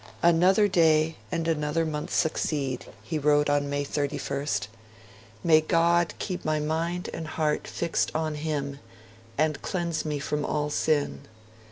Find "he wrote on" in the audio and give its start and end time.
3.03-3.69